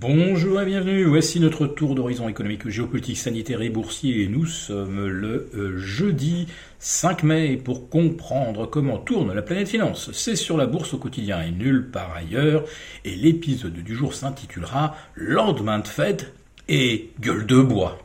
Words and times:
Bonjour 0.00 0.62
et 0.62 0.64
bienvenue, 0.64 1.04
voici 1.04 1.40
notre 1.40 1.66
tour 1.66 1.94
d'horizon 1.94 2.26
économique, 2.26 2.66
géopolitique, 2.66 3.18
sanitaire 3.18 3.60
et 3.60 3.68
boursier. 3.68 4.28
Nous 4.28 4.46
sommes 4.46 5.06
le 5.06 5.50
euh, 5.54 5.76
jeudi 5.76 6.46
5 6.78 7.22
mai 7.22 7.58
pour 7.58 7.90
comprendre 7.90 8.64
comment 8.64 8.96
tourne 8.96 9.34
la 9.34 9.42
planète 9.42 9.68
finance. 9.68 10.10
C'est 10.12 10.36
sur 10.36 10.56
la 10.56 10.64
bourse 10.64 10.94
au 10.94 10.96
quotidien 10.96 11.42
et 11.42 11.50
nulle 11.50 11.90
part 11.90 12.14
ailleurs. 12.14 12.64
Et 13.04 13.14
l'épisode 13.14 13.74
du 13.74 13.94
jour 13.94 14.14
s'intitulera 14.14 14.96
Lendemain 15.16 15.80
de 15.80 15.86
fête 15.86 16.32
et 16.66 17.10
gueule 17.20 17.44
de 17.44 17.60
bois. 17.60 17.98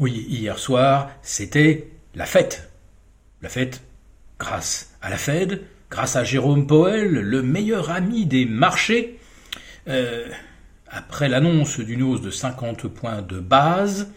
Oui, 0.00 0.26
hier 0.28 0.58
soir, 0.58 1.12
c'était 1.22 1.88
la 2.16 2.26
fête. 2.26 2.68
La 3.42 3.48
fête 3.48 3.84
grâce 4.40 4.96
à 5.02 5.08
la 5.08 5.18
Fed, 5.18 5.62
grâce 5.88 6.16
à 6.16 6.24
Jérôme 6.24 6.66
Powell, 6.66 7.12
le 7.12 7.42
meilleur 7.42 7.90
ami 7.90 8.26
des 8.26 8.44
marchés. 8.44 9.20
Euh, 9.86 10.26
après 10.90 11.28
l'annonce 11.28 11.80
d'une 11.80 12.02
hausse 12.02 12.20
de 12.20 12.30
50 12.30 12.88
points 12.88 13.22
de 13.22 13.38
base, 13.38 14.08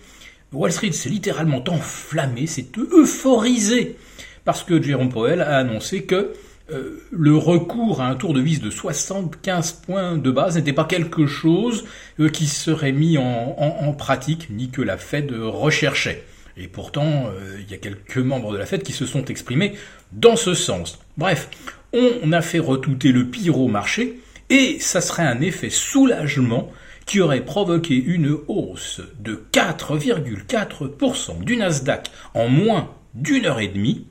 Wall 0.52 0.72
Street 0.72 0.92
s'est 0.92 1.10
littéralement 1.10 1.64
enflammé, 1.68 2.48
s'est 2.48 2.68
euphorisé, 2.78 3.98
parce 4.46 4.64
que 4.64 4.82
Jérôme 4.82 5.10
Powell 5.10 5.42
a 5.42 5.58
annoncé 5.58 6.04
que 6.04 6.34
euh, 6.72 7.02
le 7.12 7.36
recours 7.36 8.02
à 8.02 8.08
un 8.08 8.16
tour 8.16 8.34
de 8.34 8.40
vis 8.40 8.62
de 8.62 8.70
75 8.70 9.74
points 9.86 10.18
de 10.18 10.32
base 10.32 10.56
n'était 10.56 10.74
pas 10.74 10.86
quelque 10.86 11.28
chose 11.28 11.84
euh, 12.20 12.30
qui 12.30 12.48
serait 12.48 12.94
mis 12.94 13.18
en, 13.18 13.94
pratique, 13.98 14.48
ni 14.50 14.70
que 14.70 14.82
la 14.82 14.98
Fed 14.98 15.32
recherchait. 15.32 16.24
Et 16.56 16.68
pourtant, 16.68 17.28
euh, 17.28 17.58
il 17.60 17.70
y 17.70 17.74
a 17.74 17.78
quelques 17.78 18.18
membres 18.18 18.54
de 18.54 18.58
la 18.58 18.66
Fed 18.66 18.84
qui 18.84 18.94
se 18.94 19.06
sont 19.06 19.26
exprimés 19.26 19.74
dans 20.14 20.36
ce 20.36 20.54
sens. 20.54 21.00
Bref, 21.18 21.50
on 21.92 22.32
a 22.32 22.42
fait 22.42 22.60
retouter 22.60 23.12
le 23.12 23.26
pire 23.26 23.60
au 23.60 23.68
marché, 23.68 24.20
et 24.54 24.78
ça 24.80 25.02
serait 25.02 25.24
un 25.24 25.42
effet 25.42 25.72
soulagement 25.72 26.72
qui 27.08 27.22
aurait 27.22 27.44
provoqué 27.44 27.96
une 27.96 28.38
hausse 28.48 29.02
de 29.20 29.44
4,4% 29.52 31.44
du 31.44 31.58
Nasdaq 31.58 32.12
en 32.36 32.50
moins 32.50 32.92
d'une 33.16 33.48
heure 33.48 33.60
et 33.60 33.68
demie, 33.68 34.06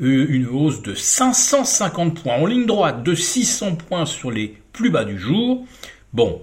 euh, 0.00 0.26
une 0.28 0.46
hausse 0.46 0.82
de 0.82 0.94
550 0.94 2.22
points 2.22 2.36
en 2.36 2.46
ligne 2.46 2.64
droite, 2.64 3.02
de 3.02 3.12
600 3.12 3.74
points 3.74 4.06
sur 4.06 4.30
les 4.30 4.56
plus 4.72 4.90
bas 4.90 5.04
du 5.04 5.18
jour. 5.18 5.66
Bon, 6.12 6.40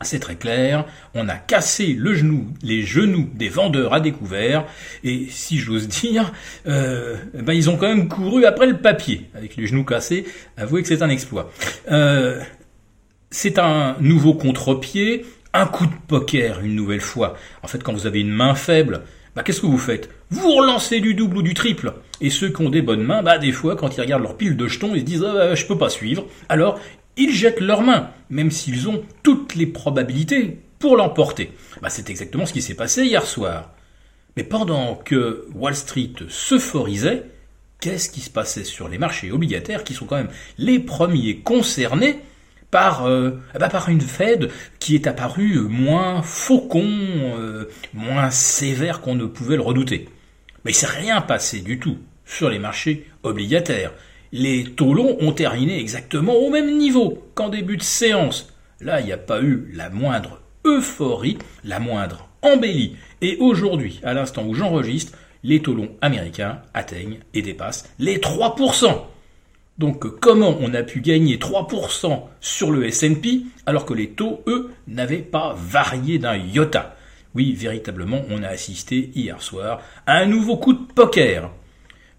c'est 0.00 0.18
très 0.18 0.36
clair, 0.36 0.86
on 1.14 1.28
a 1.28 1.36
cassé 1.36 1.92
le 1.92 2.14
genou, 2.14 2.46
les 2.62 2.80
genoux 2.80 3.28
des 3.34 3.50
vendeurs 3.50 3.92
à 3.92 4.00
découvert, 4.00 4.64
et 5.04 5.26
si 5.28 5.58
j'ose 5.58 5.86
dire, 5.86 6.32
euh, 6.66 7.18
ben 7.34 7.52
ils 7.52 7.68
ont 7.68 7.76
quand 7.76 7.88
même 7.88 8.08
couru 8.08 8.46
après 8.46 8.66
le 8.66 8.78
papier, 8.78 9.28
avec 9.34 9.56
les 9.56 9.66
genoux 9.66 9.84
cassés, 9.84 10.24
avouez 10.56 10.80
que 10.80 10.88
c'est 10.88 11.02
un 11.02 11.10
exploit. 11.10 11.52
Euh, 11.90 12.40
c'est 13.42 13.58
un 13.58 13.96
nouveau 14.00 14.34
contre-pied, 14.34 15.24
un 15.54 15.64
coup 15.64 15.86
de 15.86 15.94
poker 16.08 16.60
une 16.60 16.74
nouvelle 16.74 17.00
fois. 17.00 17.36
En 17.62 17.68
fait, 17.68 17.82
quand 17.82 17.94
vous 17.94 18.06
avez 18.06 18.20
une 18.20 18.28
main 18.28 18.54
faible, 18.54 19.00
bah, 19.34 19.42
qu'est-ce 19.42 19.62
que 19.62 19.66
vous 19.66 19.78
faites? 19.78 20.10
Vous 20.28 20.54
relancez 20.56 21.00
du 21.00 21.14
double 21.14 21.38
ou 21.38 21.42
du 21.42 21.54
triple. 21.54 21.94
Et 22.20 22.28
ceux 22.28 22.50
qui 22.50 22.60
ont 22.60 22.68
des 22.68 22.82
bonnes 22.82 23.02
mains, 23.02 23.22
bah, 23.22 23.38
des 23.38 23.52
fois, 23.52 23.76
quand 23.76 23.96
ils 23.96 24.00
regardent 24.02 24.24
leur 24.24 24.36
pile 24.36 24.58
de 24.58 24.68
jetons, 24.68 24.94
ils 24.94 25.00
se 25.00 25.04
disent 25.06 25.24
ah, 25.24 25.54
je 25.54 25.64
peux 25.64 25.78
pas 25.78 25.88
suivre. 25.88 26.26
Alors, 26.50 26.78
ils 27.16 27.32
jettent 27.32 27.62
leurs 27.62 27.80
mains, 27.80 28.10
même 28.28 28.50
s'ils 28.50 28.90
ont 28.90 29.02
toutes 29.22 29.54
les 29.54 29.66
probabilités 29.66 30.58
pour 30.78 30.98
l'emporter. 30.98 31.52
Bah, 31.80 31.88
c'est 31.88 32.10
exactement 32.10 32.44
ce 32.44 32.52
qui 32.52 32.60
s'est 32.60 32.74
passé 32.74 33.04
hier 33.04 33.24
soir. 33.24 33.70
Mais 34.36 34.44
pendant 34.44 34.96
que 34.96 35.46
Wall 35.54 35.74
Street 35.74 36.12
s'euphorisait, 36.28 37.22
qu'est-ce 37.80 38.10
qui 38.10 38.20
se 38.20 38.28
passait 38.28 38.64
sur 38.64 38.90
les 38.90 38.98
marchés 38.98 39.32
obligataires 39.32 39.82
qui 39.82 39.94
sont 39.94 40.04
quand 40.04 40.16
même 40.16 40.30
les 40.58 40.78
premiers 40.78 41.38
concernés? 41.38 42.18
Par, 42.70 43.06
euh, 43.06 43.40
eh 43.54 43.58
ben, 43.58 43.68
par 43.68 43.88
une 43.88 44.00
Fed 44.00 44.50
qui 44.78 44.94
est 44.94 45.06
apparue 45.06 45.60
moins 45.60 46.22
faucon, 46.22 46.86
euh, 46.86 47.68
moins 47.94 48.30
sévère 48.30 49.00
qu'on 49.00 49.14
ne 49.14 49.26
pouvait 49.26 49.56
le 49.56 49.62
redouter. 49.62 50.08
Mais 50.64 50.72
il 50.72 50.74
s'est 50.74 50.86
rien 50.86 51.20
passé 51.20 51.60
du 51.60 51.78
tout 51.78 51.98
sur 52.24 52.48
les 52.48 52.58
marchés 52.58 53.06
obligataires. 53.22 53.92
Les 54.32 54.64
taux 54.64 54.94
longs 54.94 55.16
ont 55.20 55.32
terminé 55.32 55.80
exactement 55.80 56.34
au 56.34 56.50
même 56.50 56.78
niveau 56.78 57.22
qu'en 57.34 57.48
début 57.48 57.76
de 57.76 57.82
séance. 57.82 58.52
Là, 58.80 59.00
il 59.00 59.06
n'y 59.06 59.12
a 59.12 59.18
pas 59.18 59.42
eu 59.42 59.68
la 59.74 59.90
moindre 59.90 60.40
euphorie, 60.64 61.38
la 61.64 61.80
moindre 61.80 62.28
embellie. 62.42 62.96
Et 63.20 63.36
aujourd'hui, 63.40 64.00
à 64.04 64.14
l'instant 64.14 64.44
où 64.46 64.54
j'enregistre, 64.54 65.18
les 65.42 65.60
taux 65.60 65.74
longs 65.74 65.96
américains 66.00 66.60
atteignent 66.74 67.18
et 67.34 67.42
dépassent 67.42 67.88
les 67.98 68.18
3%. 68.18 69.09
Donc 69.80 70.20
comment 70.20 70.58
on 70.60 70.74
a 70.74 70.82
pu 70.82 71.00
gagner 71.00 71.38
3% 71.38 72.24
sur 72.42 72.70
le 72.70 72.84
S&P 72.84 73.46
alors 73.64 73.86
que 73.86 73.94
les 73.94 74.10
taux, 74.10 74.42
eux, 74.46 74.70
n'avaient 74.86 75.22
pas 75.22 75.56
varié 75.56 76.18
d'un 76.18 76.36
iota? 76.36 76.96
Oui, 77.34 77.54
véritablement, 77.54 78.20
on 78.28 78.42
a 78.42 78.48
assisté 78.48 79.10
hier 79.14 79.40
soir 79.40 79.80
à 80.06 80.18
un 80.18 80.26
nouveau 80.26 80.58
coup 80.58 80.74
de 80.74 80.92
poker. 80.92 81.50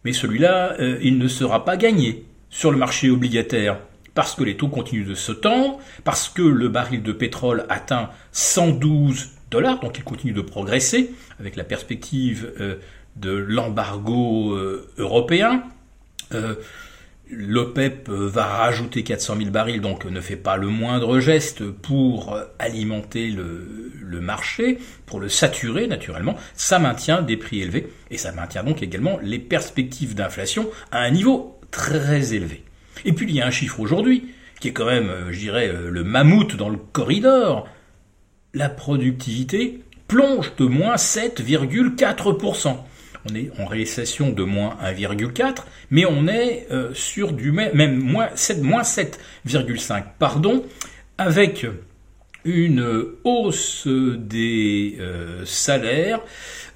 Mais 0.04 0.12
celui-là, 0.12 0.74
euh, 0.80 0.98
il 1.04 1.20
ne 1.20 1.28
sera 1.28 1.64
pas 1.64 1.78
gagné 1.78 2.26
sur 2.50 2.72
le 2.72 2.78
marché 2.78 3.12
obligataire 3.12 3.78
parce 4.16 4.34
que 4.34 4.44
les 4.44 4.58
taux 4.58 4.68
continuent 4.68 5.08
de 5.08 5.14
se 5.14 5.32
tendre, 5.32 5.78
parce 6.04 6.30
que 6.30 6.42
le 6.42 6.68
baril 6.68 7.04
de 7.04 7.12
pétrole 7.12 7.68
atteint 7.70 8.10
112 8.32 9.34
dollars, 9.52 9.80
donc 9.82 10.00
il 10.00 10.04
continue 10.04 10.34
de 10.34 10.42
progresser 10.42 11.12
avec 11.40 11.56
la 11.56 11.64
perspective 11.64 12.54
euh, 12.60 12.78
de 13.18 13.30
l'embargo 13.30 14.56
euh, 14.56 14.90
européen. 14.98 15.62
L'OPEP 17.32 18.10
va 18.10 18.46
rajouter 18.46 19.04
400 19.04 19.38
000 19.38 19.50
barils, 19.52 19.80
donc 19.80 20.04
ne 20.04 20.20
fait 20.20 20.36
pas 20.36 20.58
le 20.58 20.68
moindre 20.68 21.20
geste 21.22 21.64
pour 21.70 22.38
alimenter 22.60 23.30
le, 23.30 24.20
marché, 24.20 24.78
pour 25.06 25.20
le 25.20 25.30
saturer 25.30 25.88
naturellement. 25.88 26.36
Ça 26.56 26.78
maintient 26.78 27.22
des 27.22 27.38
prix 27.38 27.62
élevés 27.62 27.88
et 28.10 28.18
ça 28.18 28.34
maintient 28.34 28.64
donc 28.64 28.84
également 28.84 29.18
les 29.24 29.40
perspectives 29.40 30.14
d'inflation 30.14 30.70
à 30.92 31.00
un 31.00 31.12
niveau 31.12 31.58
très 31.72 32.34
élevé. 32.34 32.64
Et 33.06 33.14
puis 33.14 33.28
il 33.30 33.36
y 33.36 33.42
a 33.42 33.48
un 33.48 33.52
chiffre 33.52 33.80
aujourd'hui 33.80 34.26
qui 34.60 34.68
est 34.68 34.74
quand 34.74 34.86
même, 34.86 35.10
euh, 35.10 35.32
je 35.32 35.40
dirais, 35.40 35.70
euh, 35.70 35.90
le 35.90 36.04
mammouth 36.04 36.56
dans 36.56 36.70
le 36.70 36.78
corridor. 36.78 37.68
La 38.54 38.70
productivité 38.70 39.82
plonge 40.08 40.54
de 40.58 40.66
moins 40.66 40.96
7,4% 40.96 42.78
on 43.30 43.36
est 43.36 43.52
en 43.60 43.66
récession 43.66 44.32
de 44.32 44.44
moins 44.44 44.78
1,4, 44.84 45.64
mais 45.90 46.06
on 46.06 46.28
est 46.28 46.68
euh, 46.72 46.94
sur 46.94 47.34
du 47.34 47.52
même 47.52 47.98
moins 47.98 48.30
7, 48.36 48.62
moins 48.62 48.82
7,5, 48.82 50.04
pardon, 50.20 50.64
avec 51.18 51.66
une 52.44 53.06
hausse 53.24 53.88
des 53.88 54.98
euh, 55.00 55.46
salaires 55.46 56.20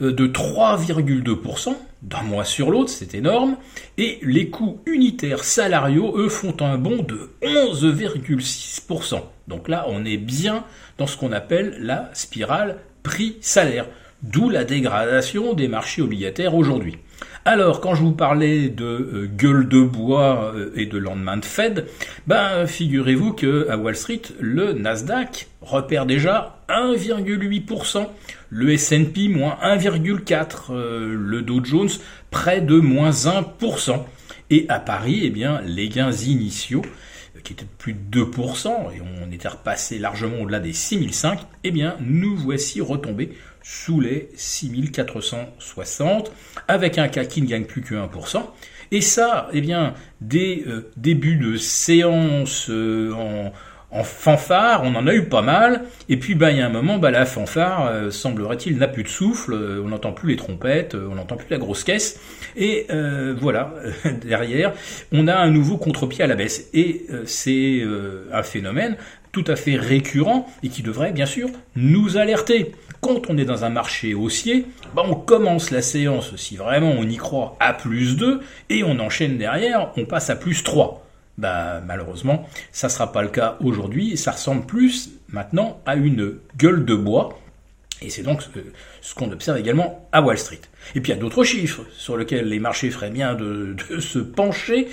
euh, 0.01 0.11
de 0.11 0.27
3,2% 0.27 1.75
d'un 2.03 2.21
mois 2.21 2.45
sur 2.45 2.69
l'autre, 2.69 2.91
c'est 2.91 3.15
énorme, 3.15 3.57
et 3.97 4.19
les 4.21 4.49
coûts 4.49 4.79
unitaires 4.85 5.43
salariaux, 5.43 6.13
eux, 6.17 6.29
font 6.29 6.55
un 6.59 6.77
bond 6.77 7.01
de 7.01 7.31
11,6%. 7.41 9.21
Donc 9.47 9.67
là, 9.67 9.85
on 9.87 10.05
est 10.05 10.17
bien 10.17 10.63
dans 10.99 11.07
ce 11.07 11.17
qu'on 11.17 11.31
appelle 11.31 11.77
la 11.79 12.11
spirale 12.13 12.77
prix-salaire. 13.01 13.87
D'où 14.31 14.49
la 14.49 14.63
dégradation 14.63 15.53
des 15.53 15.67
marchés 15.67 16.01
obligataires 16.01 16.55
aujourd'hui. 16.55 16.97
Alors, 17.45 17.79
quand 17.79 17.93
je 17.93 18.01
vous 18.01 18.13
parlais 18.13 18.69
de 18.69 18.83
euh, 18.83 19.29
gueule 19.31 19.69
de 19.69 19.81
bois 19.81 20.51
euh, 20.55 20.71
et 20.75 20.87
de 20.87 20.97
lendemain 20.97 21.37
de 21.37 21.45
Fed, 21.45 21.85
ben, 22.25 22.65
figurez-vous 22.65 23.33
que 23.33 23.69
à 23.69 23.77
Wall 23.77 23.95
Street, 23.95 24.23
le 24.39 24.73
Nasdaq 24.73 25.47
repère 25.61 26.07
déjà 26.07 26.57
1,8%, 26.69 28.07
le 28.49 28.71
S&P 28.71 29.27
moins 29.27 29.59
1,4%, 29.63 30.71
euh, 30.71 31.15
le 31.15 31.43
Dow 31.43 31.63
Jones 31.63 31.89
près 32.31 32.61
de 32.61 32.79
moins 32.79 33.11
1%, 33.11 34.05
et 34.49 34.65
à 34.67 34.79
Paris, 34.79 35.21
eh 35.23 35.29
bien, 35.29 35.61
les 35.63 35.87
gains 35.87 36.11
initiaux 36.11 36.81
qui 37.43 37.53
étaient 37.53 37.65
de 37.65 37.69
plus 37.77 37.93
de 37.93 38.23
2%, 38.23 38.67
et 38.95 39.01
on 39.01 39.31
était 39.31 39.47
repassé 39.47 39.99
largement 39.99 40.41
au-delà 40.41 40.59
des 40.59 40.73
6005, 40.73 41.39
eh 41.63 41.71
bien, 41.71 41.95
nous 41.99 42.35
voici 42.35 42.81
retombés 42.81 43.31
sous 43.63 43.99
les 43.99 44.29
6460, 44.35 46.31
avec 46.67 46.97
un 46.97 47.07
cas 47.07 47.25
qui 47.25 47.41
ne 47.41 47.47
gagne 47.47 47.65
plus 47.65 47.81
que 47.81 47.95
1%. 47.95 48.43
Et 48.91 49.01
ça, 49.01 49.49
eh 49.51 49.61
bien, 49.61 49.95
des 50.21 50.63
euh, 50.67 50.91
débuts 50.97 51.37
de 51.37 51.57
séance 51.57 52.69
euh, 52.69 53.11
en, 53.13 53.51
fanfare, 54.03 54.81
on 54.83 54.95
en 54.95 55.07
a 55.07 55.13
eu 55.13 55.25
pas 55.25 55.41
mal. 55.41 55.83
Et 56.09 56.17
puis, 56.17 56.35
ben, 56.35 56.49
il 56.49 56.57
y 56.57 56.61
a 56.61 56.65
un 56.65 56.69
moment, 56.69 56.97
ben, 56.97 57.11
la 57.11 57.25
fanfare, 57.25 57.87
euh, 57.87 58.11
semblerait-il, 58.11 58.77
n'a 58.77 58.87
plus 58.87 59.03
de 59.03 59.07
souffle. 59.07 59.53
on 59.53 59.89
n'entend 59.89 60.11
plus 60.11 60.29
les 60.29 60.35
trompettes, 60.35 60.95
on 60.95 61.15
n'entend 61.15 61.35
plus 61.35 61.47
la 61.49 61.57
grosse 61.57 61.83
caisse. 61.83 62.19
Et 62.55 62.87
voilà, 63.37 63.73
derrière, 64.21 64.73
on 65.11 65.27
a 65.27 65.35
un 65.35 65.49
nouveau 65.49 65.77
contre-pied 65.77 66.23
à 66.23 66.27
la 66.27 66.35
baisse. 66.35 66.69
Et 66.73 67.05
c'est 67.25 67.83
un 68.31 68.43
phénomène 68.43 68.97
tout 69.31 69.43
à 69.47 69.57
fait 69.57 69.75
récurrent 69.75 70.47
et 70.63 70.69
qui 70.69 70.81
devrait, 70.81 71.11
bien 71.11 71.25
sûr, 71.25 71.49
nous 71.75 72.15
alerter 72.15 72.71
quand 73.05 73.29
on 73.29 73.37
est 73.37 73.45
dans 73.45 73.63
un 73.65 73.69
marché 73.69 74.15
haussier, 74.15 74.65
bah, 74.95 75.03
on 75.05 75.13
commence 75.13 75.69
la 75.69 75.83
séance, 75.83 76.35
si 76.37 76.55
vraiment 76.55 76.91
on 76.97 77.03
y 77.03 77.17
croit, 77.17 77.55
à 77.59 77.71
plus 77.71 78.17
2, 78.17 78.39
et 78.71 78.83
on 78.83 78.99
enchaîne 78.99 79.37
derrière, 79.37 79.91
on 79.95 80.05
passe 80.05 80.31
à 80.31 80.35
plus 80.35 80.63
3. 80.63 81.04
Bah, 81.37 81.81
malheureusement, 81.85 82.47
ça 82.71 82.87
ne 82.87 82.91
sera 82.91 83.11
pas 83.11 83.21
le 83.21 83.27
cas 83.27 83.57
aujourd'hui, 83.59 84.13
et 84.13 84.15
ça 84.15 84.31
ressemble 84.31 84.65
plus, 84.65 85.09
maintenant 85.29 85.81
a 85.85 85.95
une 85.95 86.35
gueule 86.57 86.85
de 86.85 86.95
bois. 86.95 87.39
Et 88.01 88.09
c'est 88.09 88.23
donc 88.23 88.41
ce 89.01 89.15
qu'on 89.15 89.31
observe 89.31 89.57
également 89.57 90.07
à 90.11 90.21
Wall 90.21 90.37
Street. 90.37 90.59
Et 90.95 91.01
puis 91.01 91.11
il 91.11 91.15
y 91.15 91.17
a 91.17 91.21
d'autres 91.21 91.43
chiffres 91.43 91.83
sur 91.95 92.17
lesquels 92.17 92.47
les 92.47 92.59
marchés 92.59 92.91
feraient 92.91 93.09
bien 93.09 93.35
de, 93.35 93.75
se 93.99 94.19
pencher 94.19 94.87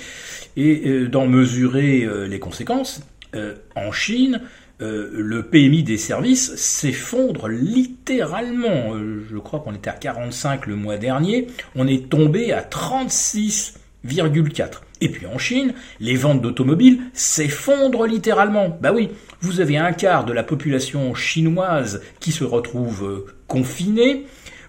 et 0.55 0.87
euh, 0.87 1.09
d'en 1.09 1.27
mesurer 1.27 2.03
euh, 2.03 2.27
les 2.27 2.39
conséquences. 2.39 3.01
Euh, 3.35 3.55
en 3.75 3.91
Chine, 3.91 4.41
le 4.79 5.43
PMI 5.43 5.83
des 5.83 5.97
services 5.97 6.55
s'effondre 6.55 7.47
littéralement. 7.47 8.97
je 8.97 9.37
crois 9.37 9.61
qu'on 9.61 9.73
était 9.73 9.89
à 9.89 9.93
45 9.93 10.65
le 10.65 10.75
mois 10.75 10.97
dernier. 10.97 11.47
On 11.75 11.87
est 11.87 12.09
tombé 12.09 12.51
à 12.51 12.63
36,4. 12.63 14.81
Et 15.03 15.09
puis 15.09 15.25
en 15.25 15.37
Chine, 15.37 15.73
les 15.99 16.15
ventes 16.15 16.41
d'automobiles 16.41 17.01
s'effondrent 17.11 18.07
littéralement. 18.07 18.79
Bah 18.81 18.93
oui, 18.93 19.09
vous 19.41 19.59
avez 19.59 19.75
un 19.75 19.91
quart 19.91 20.23
de 20.23 20.31
la 20.31 20.43
population 20.43 21.13
chinoise 21.13 22.01
qui 22.21 22.31
se 22.31 22.45
retrouve 22.45 23.25
confinée. 23.47 24.23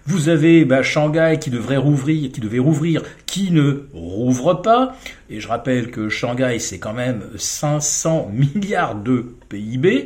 Vous 0.05 0.27
avez 0.27 0.65
bah, 0.65 0.83
Shanghai 0.83 1.37
qui 1.39 1.51
devrait 1.51 1.77
rouvrir, 1.77 2.33
qui 2.33 2.41
devait 2.41 2.59
rouvrir, 2.59 3.01
qui 3.25 3.49
ne 3.51 3.85
rouvre 3.93 4.55
pas. 4.55 4.97
Et 5.29 5.39
je 5.39 5.47
rappelle 5.47 5.89
que 5.89 6.09
Shanghai, 6.09 6.59
c'est 6.59 6.79
quand 6.79 6.93
même 6.93 7.23
500 7.37 8.29
milliards 8.33 8.95
de 8.95 9.37
PIB. 9.47 10.03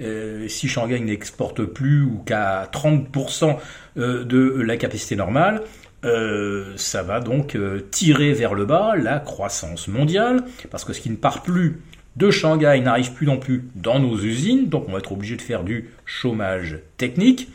Euh, 0.00 0.46
si 0.46 0.68
Shanghai 0.68 1.00
n'exporte 1.00 1.64
plus 1.64 2.04
ou 2.04 2.22
qu'à 2.24 2.70
30% 2.72 3.56
euh, 3.98 4.24
de 4.24 4.62
la 4.62 4.76
capacité 4.76 5.16
normale, 5.16 5.62
euh, 6.04 6.72
ça 6.76 7.02
va 7.02 7.20
donc 7.20 7.56
tirer 7.90 8.32
vers 8.32 8.54
le 8.54 8.64
bas 8.64 8.94
la 8.96 9.20
croissance 9.20 9.88
mondiale, 9.88 10.44
parce 10.70 10.84
que 10.84 10.92
ce 10.92 11.00
qui 11.00 11.10
ne 11.10 11.16
part 11.16 11.42
plus 11.42 11.80
de 12.16 12.30
Shanghai 12.30 12.80
n'arrive 12.80 13.12
plus 13.12 13.26
non 13.26 13.38
plus 13.38 13.68
dans 13.74 13.98
nos 13.98 14.18
usines, 14.18 14.68
donc 14.68 14.84
on 14.88 14.92
va 14.92 14.98
être 14.98 15.12
obligé 15.12 15.36
de 15.36 15.42
faire 15.42 15.64
du 15.64 15.90
chômage 16.04 16.78
technique. 16.96 17.48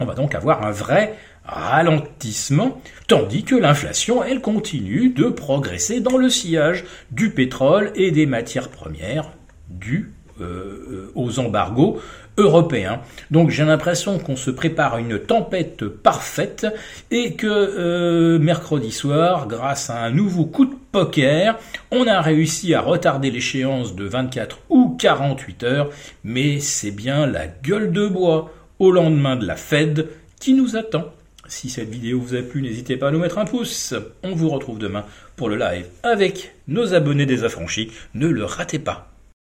On 0.00 0.04
va 0.04 0.14
donc 0.14 0.34
avoir 0.34 0.64
un 0.64 0.70
vrai 0.70 1.16
ralentissement, 1.44 2.80
tandis 3.06 3.42
que 3.42 3.54
l'inflation, 3.54 4.22
elle, 4.22 4.42
continue 4.42 5.08
de 5.08 5.28
progresser 5.28 6.00
dans 6.00 6.18
le 6.18 6.28
sillage 6.28 6.84
du 7.10 7.30
pétrole 7.30 7.90
et 7.94 8.10
des 8.10 8.26
matières 8.26 8.68
premières 8.68 9.30
dus 9.70 10.12
euh, 10.40 11.10
aux 11.14 11.40
embargos 11.40 12.00
européens. 12.38 13.00
Donc 13.30 13.50
j'ai 13.50 13.64
l'impression 13.64 14.18
qu'on 14.18 14.36
se 14.36 14.50
prépare 14.50 14.94
à 14.94 15.00
une 15.00 15.18
tempête 15.18 15.86
parfaite 15.86 16.66
et 17.10 17.34
que 17.34 17.46
euh, 17.46 18.38
mercredi 18.38 18.90
soir, 18.90 19.46
grâce 19.46 19.90
à 19.90 20.02
un 20.04 20.10
nouveau 20.10 20.46
coup 20.46 20.64
de 20.64 20.74
poker, 20.92 21.58
on 21.90 22.06
a 22.06 22.20
réussi 22.22 22.72
à 22.72 22.80
retarder 22.80 23.30
l'échéance 23.30 23.94
de 23.94 24.04
24 24.04 24.60
ou 24.70 24.96
48 24.98 25.64
heures, 25.64 25.90
mais 26.24 26.60
c'est 26.60 26.92
bien 26.92 27.26
la 27.26 27.46
gueule 27.46 27.92
de 27.92 28.06
bois 28.06 28.50
au 28.78 28.90
lendemain 28.90 29.36
de 29.36 29.46
la 29.46 29.56
Fed 29.56 30.08
qui 30.40 30.54
nous 30.54 30.76
attend. 30.76 31.12
Si 31.48 31.70
cette 31.70 31.88
vidéo 31.88 32.20
vous 32.20 32.34
a 32.34 32.42
plu, 32.42 32.62
n'hésitez 32.62 32.96
pas 32.96 33.08
à 33.08 33.10
nous 33.10 33.18
mettre 33.18 33.38
un 33.38 33.46
pouce. 33.46 33.94
On 34.22 34.34
vous 34.34 34.50
retrouve 34.50 34.78
demain 34.78 35.04
pour 35.34 35.48
le 35.48 35.56
live 35.56 35.86
avec 36.02 36.54
nos 36.68 36.94
abonnés 36.94 37.26
désaffranchis. 37.26 37.90
Ne 38.14 38.28
le 38.28 38.44
ratez 38.44 38.78
pas. 38.78 39.08